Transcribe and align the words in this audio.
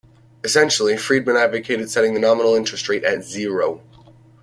Essentially, 0.43 0.97
Friedman 0.97 1.35
advocated 1.37 1.91
setting 1.91 2.15
the 2.15 2.19
nominal 2.19 2.55
interest 2.55 2.89
rate 2.89 3.03
at 3.03 3.21
zero. 3.23 3.83